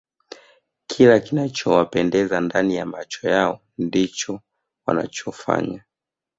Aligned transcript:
kila 0.87 1.19
kinachowapendeza 1.19 2.41
ndani 2.41 2.75
ya 2.75 2.85
macho 2.85 3.29
yao 3.29 3.61
ndicho 3.77 4.39
wanachofanya 4.85 5.85